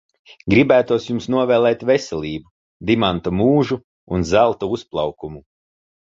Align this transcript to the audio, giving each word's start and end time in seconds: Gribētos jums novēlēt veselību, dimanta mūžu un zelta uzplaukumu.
Gribētos 0.51 1.03
jums 1.09 1.27
novēlēt 1.33 1.83
veselību, 1.89 2.49
dimanta 2.91 3.33
mūžu 3.41 3.77
un 4.17 4.25
zelta 4.31 4.71
uzplaukumu. 4.79 5.43